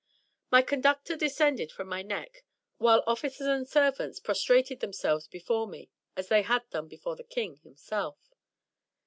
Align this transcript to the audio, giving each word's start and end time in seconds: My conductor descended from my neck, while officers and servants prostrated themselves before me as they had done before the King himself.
My 0.49 0.63
conductor 0.63 1.15
descended 1.15 1.71
from 1.71 1.87
my 1.87 2.01
neck, 2.01 2.43
while 2.79 3.03
officers 3.05 3.45
and 3.45 3.67
servants 3.69 4.19
prostrated 4.19 4.79
themselves 4.79 5.27
before 5.27 5.67
me 5.67 5.91
as 6.15 6.27
they 6.27 6.41
had 6.41 6.67
done 6.71 6.87
before 6.87 7.15
the 7.15 7.23
King 7.23 7.57
himself. 7.57 8.17